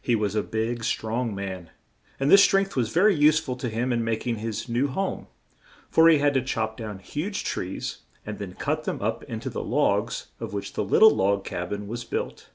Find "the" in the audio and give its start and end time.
9.50-9.62, 10.72-10.82